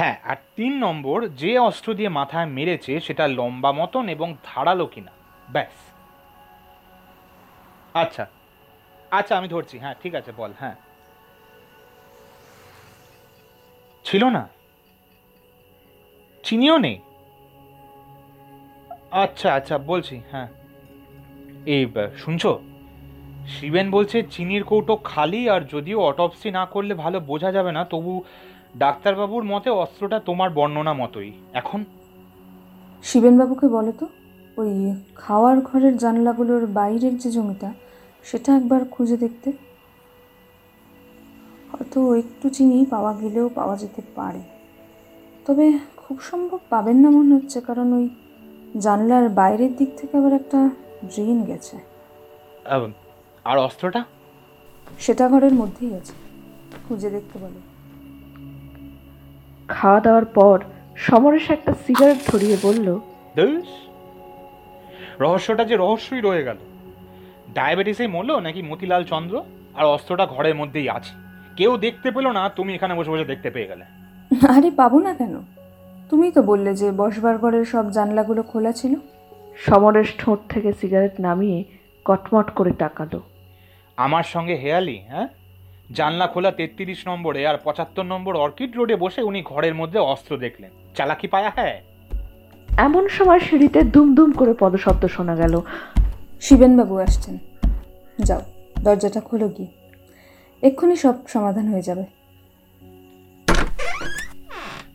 [0.00, 5.12] হ্যাঁ আর তিন নম্বর, যে অস্ত্র দিয়ে মাথায় মেরেছে সেটা লম্বা মতন এবং ধারালো কিনা।
[5.52, 5.76] ব্যাস।
[7.94, 8.26] আচ্ছা।
[9.10, 10.74] আচ্ছা আমি ধরছি। হ্যাঁ ঠিক আছে, বল। হ্যাঁ।
[14.04, 14.48] ছিল না?
[16.44, 16.98] চিনিও নেই?
[19.10, 20.48] আচ্ছা আচ্ছা বলছি। হ্যাঁ।
[21.66, 21.86] এই
[22.16, 22.60] শুনছো?
[23.48, 28.24] শিবেন বলছে, চিনির কৌটো খালি, আর যদিও অটপসি না করলে ভালো বোঝা যাবে না, তবু
[28.76, 31.84] ডাক্তারবাবুর মতে অস্ত্রটা তোমার বর্ণনা মতোই। এখন?
[33.02, 34.06] শিবেনবাবুকে বলো তো
[34.56, 37.72] ওই খাওয়ার ঘরের জানলাগুলোর বাইরের যে জমিটা
[38.24, 39.52] সেটা একবার খুঁজে দেখতে।
[41.72, 44.40] হয়তো একটু চিনি পাওয়া গেলেও পাওয়া যেতে পারে।
[45.46, 48.08] তবে খুব সম্ভব পাবেন না মনে হচ্ছে কারণ ওই
[48.78, 50.70] জানলার বাইরের দিক থেকে আবার একটা
[51.04, 51.76] ড্রেন গেছে।
[53.44, 54.04] আর অস্ত্রটা?
[54.98, 56.12] সেটা ঘরের মধ্যেই আছে।
[56.88, 57.69] খুঁজে দেখতে বলো।
[59.70, 60.56] খাওয়া দাওয়ার পর
[60.96, 62.86] সমরেশ একটা সিগারেট ধরিয়ে বলল
[63.36, 63.68] ধুস
[65.20, 66.56] রহস্যটা যে রহস্যই রয়ে গেল।
[67.54, 69.34] ডায়াবেটিসে মরলো নাকি মতিলাল চন্দ্র?
[69.74, 71.12] আর অস্ত্রটা ঘরের মধ্যেই আছে।
[71.56, 73.84] কেউ দেখতে পেল না তুমি এখানে বসে বসে দেখতে পেয়ে গেলে।
[74.56, 75.34] আরে পাবো না কেন?
[76.10, 78.94] তুমিই তো বললে যে বসবার ঘরের সব জানলাগুলো খোলা ছিল।
[79.56, 81.58] সমরেশ ঠোঁট থেকে সিগারেট নামিয়ে
[82.04, 83.20] কটমট করে তাকালো।
[83.96, 85.28] আমার সঙ্গে হেয়ালি হ্যাঁ?
[85.92, 90.70] জানলা খোলা তেত্রিশ নম্বরে আর পঁচাত্তর নম্বর অর্কিড রোডে বসে উনি ঘরের মধ্যে অস্ত্র দেখলেন।
[90.96, 91.76] চালাকি পায়া হ্যাঁ
[92.68, 95.54] এমন সময় সিঁড়িতে দুম দুম করে পদশব্দ শোনা গেল।
[96.40, 97.38] শিবেনবাবু আসছেন।
[98.18, 98.42] যাও
[98.84, 99.70] দরজাটা খোলো গিয়ে।
[100.62, 102.04] এক্ষুনি সব সমাধান হয়ে যাবে।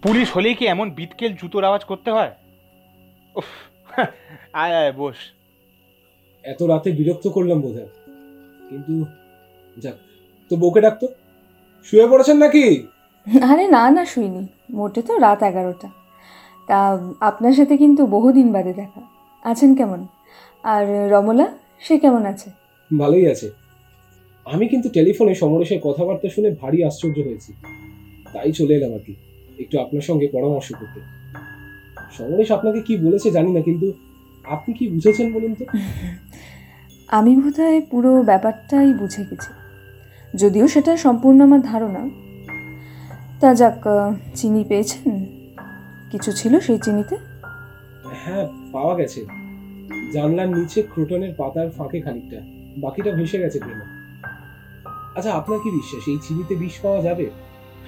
[0.03, 2.31] পুলিশ হলেই কি এমন বিটকেল জুতোর আওয়াজ করতে হয়?
[3.35, 3.49] উফ
[4.53, 5.19] আয় আয় বস।
[6.43, 7.77] এত রাতে বিরক্ত করলাম বোধ
[8.69, 8.93] কিন্তু
[9.81, 9.97] যাক
[10.49, 11.07] তো বউকে ডাকতো?
[11.83, 12.87] শুয়ে পড়েছেন নাকি?
[13.51, 15.87] আরে না না শুইনি। মোটে তো রাত এগারোটা।
[16.67, 19.01] তা আপনার সাথে কিন্তু বহুদিন বাদে দেখা।
[19.43, 20.07] আছেন কেমন?
[20.63, 21.47] আর রমলা
[21.79, 22.49] সে কেমন আছে?
[22.99, 23.51] ভালোই আছে।
[24.45, 27.53] আমি কিন্তু টেলিফোনে সমরেশের কথাবার্তা শুনে ভারী আশ্চর্য হয়েছি।
[28.33, 29.13] তাই চলে এলাম আর কি
[29.59, 30.99] একটু আপনার সঙ্গে পরামর্শ করতে।
[32.17, 33.93] সমরেশ আপনাকে কি বলেছে জানি না কিন্তু
[34.45, 35.65] আপনি কি বুঝেছেন বলুন তো?
[37.07, 39.64] আমি বোধহয় পুরো ব্যাপারটাই বুঝে গেছি।
[40.35, 42.09] যদিও সেটা সম্পূর্ণ আমার ধারণা।
[43.39, 43.83] তা যাক
[44.35, 45.25] চিনি পেয়েছেন?
[46.11, 47.15] কিছু ছিল সেই চিনিতে?
[48.23, 49.25] হ্যাঁ পাওয়া গেছে।
[50.13, 52.39] জানলার নিচে ক্রোটনের পাতার ফাঁকে খানিকটা।
[52.77, 53.85] বাকিটা ভেসে গেছে প্রেমে।
[55.15, 57.25] আচ্ছা আপনার কি বিশ্বাস এই চিনিতে বিষ পাওয়া যাবে?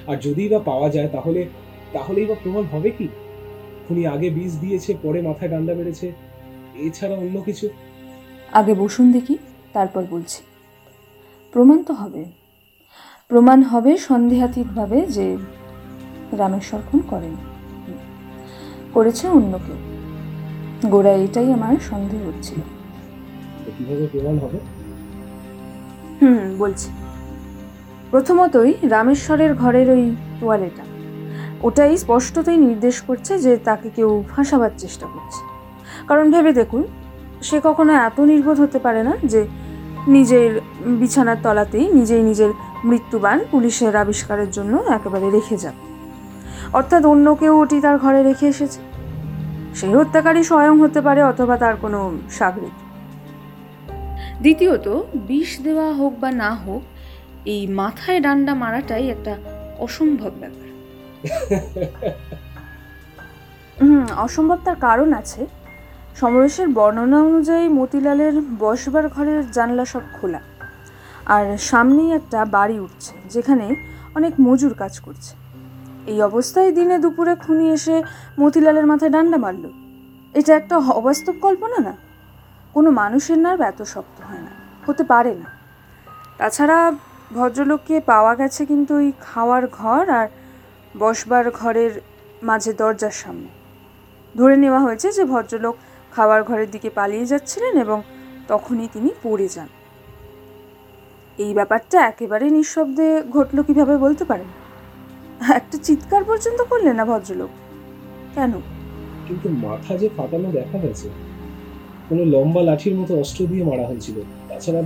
[0.08, 1.42] আর যদিই বা পাওয়া যায় তাহলে
[1.94, 3.08] তাহলেই বা প্রমাণ হবে কি?
[3.88, 6.12] খুনি আগে বিষ দিয়েছে পরে মাথায় ডান্ডা বেড়েছে
[6.76, 7.70] এছাড়া অন্য কিছু?
[8.52, 9.38] আগে বসুন দেখি
[9.74, 10.40] তারপর বলছি।
[11.58, 12.26] প্রমাণ তো হবে।
[13.28, 15.38] প্রমাণ হবে সন্দেহাতীতভাবে যে
[16.32, 17.36] রামেশ্বর খুন করেন।
[18.94, 19.76] করেছে অন্য কেউ।
[20.90, 22.60] গোড়া এটাই আমার সন্দেহ হচ্ছিল।
[23.66, 24.60] তো কীভাবে প্রমাণ হবে?
[26.22, 26.92] হুম বলছি।
[28.12, 30.84] প্রথমতই রামেশ্বরের ঘরের ওই তোয়ালেটা
[31.62, 35.42] ওটাই স্পষ্টতই নির্দেশ করছে যে তাকে কেউ ফাঁসাবার চেষ্টা করছে।
[36.08, 36.84] কারণ ভেবে দেখুন
[37.42, 39.48] সে কখনো এত নির্বোধ হতে পারে না যে
[40.08, 42.52] নিজের বিছানার তলাতেই নিজেই নিজের
[42.86, 45.82] মৃত্যুবান পুলিশের আবিষ্কারের জন্য একেবারে রেখে যাবে
[46.74, 48.80] অর্থাৎ অন্য কেউ ওটি তার ঘরে রেখে এসেছে।
[49.76, 52.76] সেই হত্যাকারী স্বয়ং হতে পারে অথবা তার কোনো সাগরিক।
[54.42, 56.82] দ্বিতীয়ত বিষ দেওয়া হোক বা না হোক
[57.46, 59.36] এই মাথায় ডান্ডা মারাটাই একটা
[59.80, 60.68] অসম্ভব ব্যাপার।
[63.82, 65.46] হুম অসম্ভব তার কারণ আছে।
[66.20, 70.42] সমরেশের বর্ণনা অনুযায়ী মতিলালের বসবার ঘরের জানলা সব খোলা।
[71.36, 73.66] আর সামনেই একটা বাড়ি উঠছে, যেখানে
[74.18, 75.34] অনেক মজুর কাজ করছে।
[76.12, 77.96] এই অবস্থায় দিনে দুপুরে খুনি এসে
[78.40, 79.66] মতিলালের মাথায় ডান্ডা মারল।
[80.40, 81.94] এটা একটা অবাস্তব কল্পনা না?
[82.76, 84.52] কোনো মানুষের নার্ভ এত শক্ত হয় না,
[84.86, 85.50] হতে পারে না।
[86.38, 86.78] তাছাড়া
[87.36, 90.28] ভদ্রলোককে পাওয়া গেছে কিন্তু ওই খাওয়ার ঘর আর
[90.98, 91.94] বসবার ঘরের
[92.50, 93.50] মাঝে দরজার সামনে।
[94.36, 95.76] ধরে নেওয়া হয়েছে যে ভদ্রলোক
[96.18, 98.00] খাওয়ার ঘরের দিকে পালিয়ে যাচ্ছিলেন এবং
[98.48, 99.68] তখনই তিনি পড়ে যান।
[101.38, 104.50] এই ব্যাপারটা একেবারে নিঃশব্দে ঘটলো কীভাবে বলতে পারেন?
[105.56, 107.50] একটা চিৎকার পর্যন্ত করলেন না ভদ্রলোক?
[108.36, 108.52] কেন?
[109.28, 111.08] কিন্তু মাথা যে ফাটানো দেখা গেছে।
[112.10, 114.18] কোনো লম্বা লাঠির মতো অস্ত্র দিয়ে মারা হয়েছিল।
[114.50, 114.82] তাছাড়া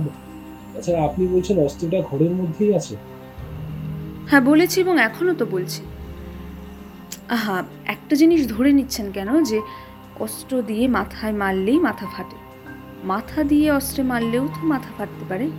[0.74, 2.94] তাছাড়া আপনি বলছেন অস্ত্রটা ঘরের মধ্যেই আছে।
[4.28, 5.80] হ্যাঁ বলেছি এবং এখনও তো বলছি।
[7.28, 9.30] আহা একটা জিনিস ধরে নিচ্ছেন কেন?
[9.44, 9.58] যে
[10.22, 12.36] অস্ত্র দিয়ে মাথায় মারলেই মাথা ফাটে।
[13.04, 15.50] মাথা দিয়ে অস্ত্রে মারলেও তো মাথা ফাটতে পারে।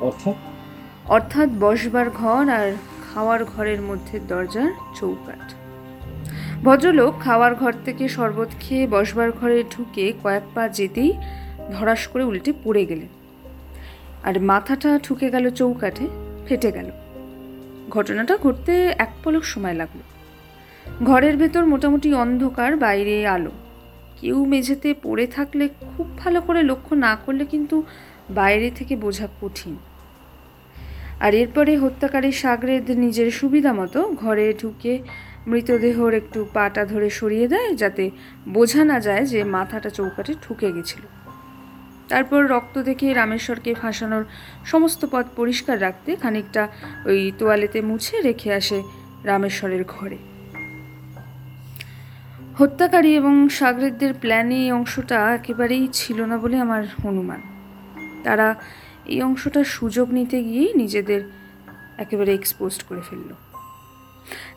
[0.00, 0.34] অর্থাৎ?
[1.06, 2.72] অর্থাৎ বসবার ঘর আর
[3.08, 5.52] খাওয়ার ঘরের মধ্যে দরজার চৌকাঠ।
[6.64, 11.12] ভদ্রলোক খাওয়ার ঘর থেকে শরবত খেয়ে বসবার ঘরে ঢুকে কয়েক পা যেতেই
[11.72, 13.08] ধরাস করে উল্টে পড়ে গেলেন।
[14.24, 16.06] আর মাথাটা ঠুকে গেল চৌকাঠে
[16.46, 16.90] ফেটে গেল।
[17.90, 20.15] ঘটনাটা ঘটতে এক পলক সময় লাগল।
[21.04, 23.50] ঘরের ভেতর মোটামুটি অন্ধকার, বাইরে আলো।
[24.20, 27.84] কেউ মেঝেতে পড়ে থাকলে খুব ভালো করে লক্ষ্য না করলে কিন্তু
[28.30, 29.76] বাইরে থেকে বোঝা কঠিন।
[31.20, 35.02] আর এরপরে হত্যাকারী সাগরেদ নিজের সুবিধা মতো ঘরে ঢুকে
[35.46, 38.10] মৃতদেহর একটু পাটা ধরে সরিয়ে দেয়, যাতে
[38.48, 41.00] বোঝা না যায় যে মাথাটা চৌকাঠে ঠুকে গেছিল।
[42.08, 44.24] তারপর রক্ত দেখে রামেশ্বরকে ফাঁসানোর
[44.64, 46.68] সমস্ত পথ পরিষ্কার রাখতে খানিকটা
[47.06, 48.82] ওই তোয়ালেতে মুছে রেখে আসে
[49.24, 50.35] রামেশ্বরের ঘরে।
[52.60, 57.40] হত্যাকারী এবং সাগরেদদের প্ল্যানে এই অংশটা একেবারেই ছিল না বলে আমার অনুমান।
[58.24, 58.48] তারা
[59.12, 61.20] এই অংশটার সুযোগ নিতে গিয়েই নিজেদের
[61.98, 63.30] একেবারে এক্সপোজ করে ফেলল।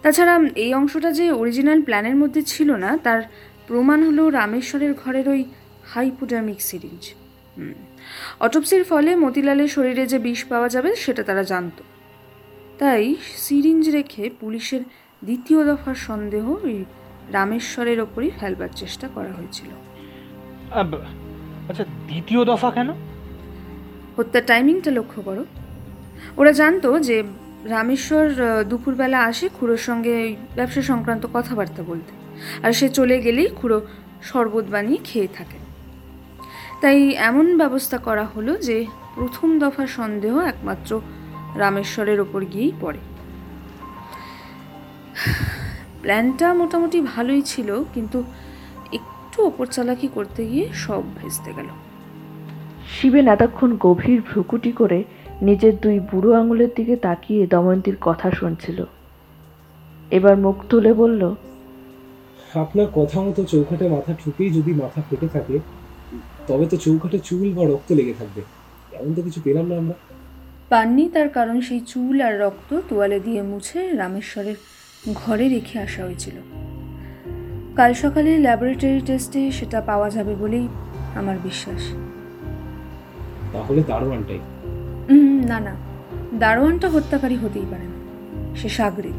[0.02, 3.22] তাছাড়া এই অংশটা যে অরিজিনাল প্ল্যানের মধ্যে ছিল না, তার
[3.68, 5.42] প্রমাণ হলো রামেশ্বরের ঘরের ওই
[5.94, 7.04] হাইপোডার্মিক সিরিঞ্জ
[8.40, 11.84] অটোপসির ফলে মতিলালের শরীরে যে বিষ পাওয়া যাবে সেটা তারা জানতো।
[12.80, 14.84] তাই সিরিঞ্জ রেখে পুলিশের
[15.24, 16.78] দ্বিতীয় দফার সন্দেহ ওই
[17.32, 19.70] রামেশ্বরের ওপরই ফেলবার চেষ্টা করা হয়েছিল।
[21.70, 22.90] আচ্ছা দ্বিতীয় দফা কেন?
[24.18, 25.46] হত্যার টাইমিংটা লক্ষ্য করো।
[26.38, 27.24] ওরা জানতো যে
[27.64, 28.26] রামেশ্বর
[28.64, 32.12] দুপুরবেলা আসে খুড়োর সঙ্গে ব্যবসা সংক্রান্ত কথাবার্তা বলতে।
[32.68, 33.82] আর সে চলে গেলেই খুড়ো
[34.24, 35.58] শরবত বানিয়ে খেয়ে থাকে।
[36.82, 41.02] তাই এমন ব্যবস্থা করা হলো যে প্রথম দফার সন্দেহ একমাত্র
[41.56, 43.00] রামেশ্বরের ওপর গিয়েই পড়ে।
[46.02, 48.24] প্ল্যানটা মোটামুটি ভালোই ছিল কিন্তু
[48.94, 51.70] একটু ওপর চালাকি করতে গিয়ে সব ভেস্তে গেল।
[52.94, 55.04] শিবেন এতক্ষণ গভীর ভ্রুকুটি করে
[55.42, 58.86] নিজের দুই বুড়ো আঙুলের দিকে তাকিয়ে দময়ন্তীর কথা শুনছিল।
[60.12, 61.36] এবার মুখ তুলে বলল
[62.54, 65.60] আপনার কথা মতো চৌখাটে মাথা ঠুকেই যদি মাথা ফেটে থাকে
[66.48, 68.42] তবে তো চৌখাটে চুল বা রক্ত লেগে থাকবে।
[68.96, 69.94] এমন তো কিছু পেলাম না আমরা।
[70.70, 74.56] পাননি তার কারণ সেই চুল আর রক্ত তোয়ালে দিয়ে মুছে রামেশ্বরের
[75.16, 76.34] ঘরে রেখে আসা হয়েছিল।
[77.76, 80.68] কাল সকালে ল্যাবরেটরি টেস্টে সেটা পাওয়া যাবে বলেই
[81.16, 81.94] আমার বিশ্বাস।
[83.54, 84.40] তাহলে দারোয়ানটাই?
[85.48, 85.76] না না।
[86.40, 88.00] দারোয়ানটা হত্যাকারী হতেই পারে না।
[88.56, 89.14] সে সাগরিক।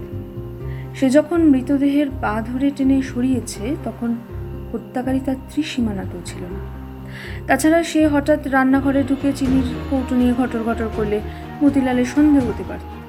[0.96, 4.16] সে যখন মৃতদেহের পা ধরে টেনে সরিয়েছে তখন
[4.72, 6.80] হত্যাকারী তার ত্রিসীমানাতেও ছিল না।
[7.46, 11.20] তাছাড়া সে হঠাৎ রান্নাঘরে ঢুকে চিনির কৌটো নিয়ে ঘটর ঘটর করলে
[11.62, 12.99] মতিলালের সন্দেহ হতে পারত।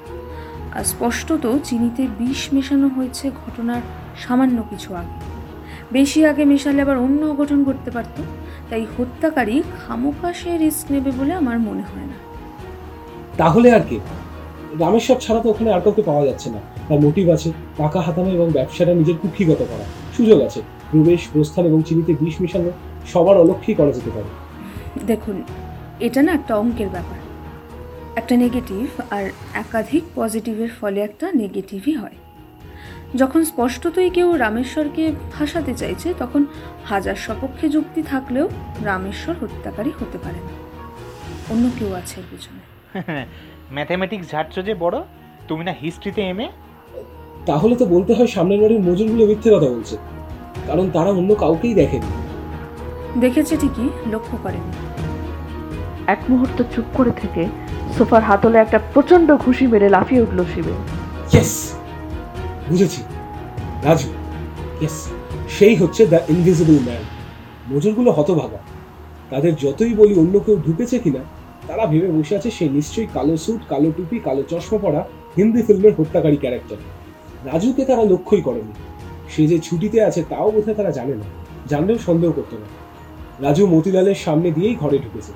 [0.71, 3.81] আর স্পষ্টত চিনিতে বিষ মেশানো হয়েছে ঘটনার
[4.27, 5.15] সামান্য কিছু আগে।
[5.91, 8.17] বেশি আগে মেশালে আবার অন্য অঘটন ঘটতে পারত
[8.69, 12.17] তাই হত্যাকারী খামোখা সে রিস্ক নেবে বলে আমার মনে হয় না।
[13.37, 13.99] তাহলে আর কে?
[14.79, 18.47] রামেশ্বর ছাড়া তো ওখানে আর কাউকে পাওয়া যাচ্ছে না। তার মোটিভ আছে টাকা হাতানো এবং
[18.51, 19.85] ব্যবসাটা নিজের কুক্ষিগত করা
[20.17, 22.71] সুযোগ আছে। প্রবেশ প্রস্থান এবং চিনিতে বিষ মেশানো
[23.13, 24.29] সবার অলক্ষেই করা যেতে পারে।
[25.07, 25.43] দেখুন
[25.99, 27.20] এটা না একটা অঙ্কের ব্যাপার।
[28.21, 32.17] একটা নেগেটিভ আর একাধিক পজিটিভের ফলে একটা নেগেটিভই হয়।
[33.15, 36.45] যখন স্পষ্টতই কেউ রামেশ্বরকে ফাঁসাতে চাইছে তখন
[36.85, 38.49] হাজার সপক্ষে যুক্তি থাকলেও
[38.83, 40.53] রামেশ্বর হত্যাকারী হতে পারে না।
[41.49, 42.61] অন্য কেউ আছে এর পিছনে।
[43.71, 44.97] ম্যাথামেটিক্স ঝাড়ছো যে বড়?
[45.47, 46.47] তুমি না হিস্ট্রিতে এমএ
[47.45, 49.97] তাহলে তো বলতে হয় সামনের বাড়ির মজুরগুলো মিথ্যে কথা বলছে।
[50.67, 52.09] কারণ তারা অন্য কাউকেই দেখেনি।
[53.19, 54.71] দেখেছে ঠিকই লক্ষ্য করেনি।
[56.07, 57.45] এক মুহূর্ত চুপ করে থেকে
[57.97, 60.73] সোফার হাতলে একটা প্রচণ্ড ঘুষি মেরে লাফিয়ে উঠল শিবে।
[61.33, 61.73] ইয়েস
[62.69, 63.01] বুঝেছি।
[63.83, 64.09] রাজু
[64.81, 64.97] ইয়েস
[65.57, 67.03] সেই হচ্ছে দ্য ইনভিজিবল ম্যান
[67.71, 68.59] মজুরগুলো হতভাগা।
[69.29, 71.19] তাদের যতই বলি অন্য কেউ ঢুকেছে কিনা,
[71.67, 75.01] তারা ভেবে বসে আছে সে নিশ্চয়ই কালো স্যুট কালো টুপি, কালো চশমা পরা
[75.37, 76.77] হিন্দি ফিল্মের হত্যাকারী ক্যারেক্টার
[77.45, 78.73] রাজুকে তারা লক্ষ্যই করেনি।
[79.29, 81.27] সে যে ছুটিতে আছে তাও বোধহয় তারা জানে না।
[81.67, 82.67] জানলেও সন্দেহ করতে না।
[83.45, 85.31] রাজু মতিলালের সামনে দিয়েই ঘরে ঢুকেছে।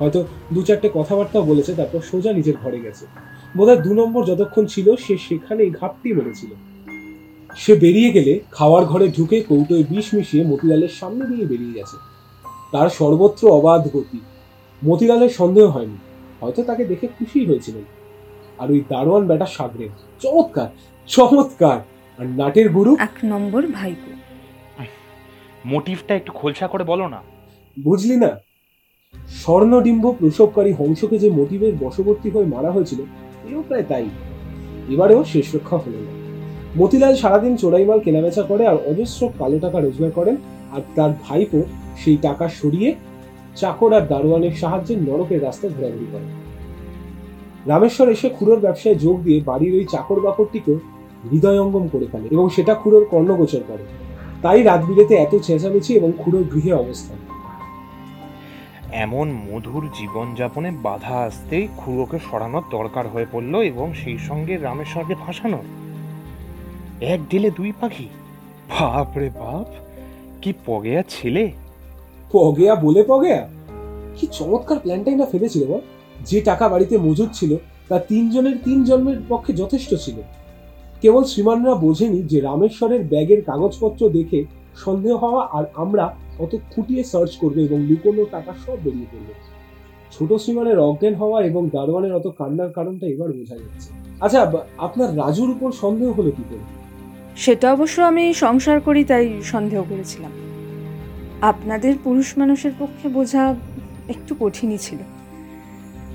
[0.00, 3.06] হয়তো দু চারটে কথাবার্তাও বলেছে তারপর সোজা নিজের ঘরে গেছে।
[3.56, 6.50] বোধহয় দু নম্বর যতক্ষণ ছিল সে সেখানেই ঘাপটি মেরেছিল।
[7.56, 11.96] সে বেরিয়ে গেলে খাওয়ার ঘরে ঢুকে কৌটোয় বিষ মিশিয়ে মতিলালের সামনে দিয়ে বেরিয়ে গেছে।
[12.72, 14.20] তার সর্বত্র অবাধ গতি।
[14.84, 15.98] মতিলালের সন্দেহ হয়নি
[16.40, 17.84] হয়তো তাকে দেখে খুশি হয়েছিলেন
[18.58, 19.88] আর ওই দারোয়ান বেটা সাগরের
[20.20, 20.68] চমৎকার
[21.08, 21.78] চমৎকার!
[22.18, 24.10] আর নাটের গুরু এক নম্বর ভাইপো।
[25.64, 27.20] মোটিভটা একটু খোলসা করে বলো না।
[27.82, 28.30] বুঝলি না?
[29.42, 33.00] স্বর্ণডিম্ব প্রসবকারী হংসকে যে মোটিভের বশবর্তী হয়ে মারা হয়েছিল,
[33.50, 34.08] এও প্রায় তাই।
[34.88, 36.12] এবারেও শেষ রক্ষা হলো না।
[36.78, 40.36] মতিলাল সারাদিন চোরাইমাল কেনাবেচা করে আর অজস্র কালো টাকা রোজগার করেন
[40.72, 41.62] আর তার ভাইপো
[41.96, 42.94] সেই টাকা সরিয়ে
[43.56, 46.26] চাকর আর দারোয়ানের সাহায্যে নরকের রাস্তায় ঘোরাঘুরি করে
[47.66, 50.78] রামেশ্বর এসে খুড়োর ব্যবসায় যোগ দিয়ে বাড়ির ওই চাকর বাকরটিকেও
[51.30, 53.84] হৃদয়ঙ্গম করে ফেলে এবং সেটা খুড়োর কর্ণগোচর করে।
[54.42, 57.29] তাই রাত বিরেতে এত চেঁচামেচি এবং খুড়োর গৃহে অবস্থান।
[58.92, 65.64] এমন মধুর জীবনযাপনে বাধা আসতেই খুড়োকে সরানোর দরকার হয়ে পড়ল এবং সেই সঙ্গে রামেশ্বরকে ফাঁসানোর
[67.00, 68.08] এক ঢিলে দুই পাখি।
[68.70, 69.66] বাপ রে বাপ,
[70.42, 71.52] কি পগেয়া ছেলে।
[72.32, 73.48] পগেয়া বলে পগেয়া?
[74.16, 75.80] কি চমৎকার প্ল্যানটাই না ফেলেছিল বল।
[76.24, 77.56] যে টাকা বাড়িতে মজুদ ছিল,
[77.88, 80.14] তা তিনজনের তিন জন্মের পক্ষে যথেষ্ট ছিল।
[81.00, 84.44] কেবল শ্রীমানরা বোঝেনি যে রামেশ্বরের ব্যাগের কাগজপত্র দেখে
[84.76, 89.34] সন্দেহ হওয়া আর আমরা অত খুঁটিয়ে সার্চ করবে এবং লুকোনো টাকা সব বেরিয়ে পড়বে।
[90.14, 93.88] ছোট শ্রীমানের অজ্ঞান হওয়া এবং দারোয়ানের অত কান্নার কারণটা এবার বোঝা যাচ্ছে।
[94.20, 94.40] আচ্ছা
[94.78, 96.64] আপনার রাজুর উপর সন্দেহ হলো কি করে?
[97.36, 100.32] সেটা অবশ্য আমি সংসার করি, তাই সন্দেহ করেছিলাম।
[101.40, 103.42] আপনাদের পুরুষ মানুষের পক্ষে বোঝা
[104.08, 104.98] একটু কঠিনই ছিল।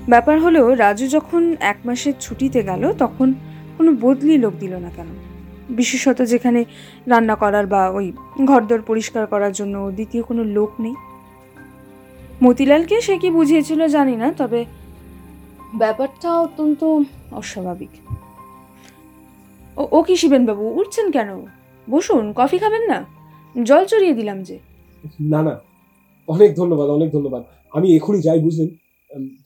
[0.08, 3.28] ব্যাপার হলো, রাজু যখন এক মাসের ছুটিতে গেল, তখন
[3.78, 5.06] কোনো বদলি লোক দিল না কেন?
[5.70, 6.64] বিশেষত যেখানে
[7.06, 8.12] রান্না করার বা ওই
[8.44, 10.94] ঘরদোর পরিষ্কার করার জন্য দ্বিতীয় কোনো লোক নেই।
[12.42, 14.64] মতিলালকে সে কি বুঝিয়েছিল জানি না, তবে
[15.74, 16.98] ব্যাপারটা অত্যন্ত
[17.32, 17.90] অস্বাভাবিক।
[19.78, 20.80] ও কি শিবেনবাবু?
[20.80, 21.46] উঠছেন কেন?
[21.90, 23.04] বসুন, কফি খাবেন না?
[23.64, 24.58] জল চড়িয়ে দিলাম যে।
[25.20, 25.60] না না।
[26.28, 28.68] অনেক ধন্যবাদ অনেক ধন্যবাদ। আমি এখনই যাই, বুঝলেন?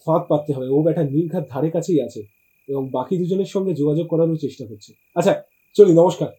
[0.06, 2.22] ফাঁক পাততে হবে। ও ব্যাটা নির্ঘাত ধারে কাছেই আছে
[2.68, 5.42] এবং বাকি দুজনের সঙ্গে যোগাযোগ করারও চেষ্টা করছে। আচ্ছা
[5.76, 6.30] চলি নমস্কার।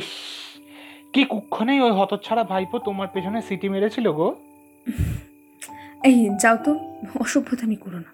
[0.00, 0.10] ইস
[1.12, 4.28] কি কুক্ষণেই ওই হতচ্ছাড়া ভাইপো তোমার পেছনে সিটি মেরেছিল গো?
[6.08, 6.72] এই যাও তো
[7.22, 8.10] অসভ্যতামি করো না।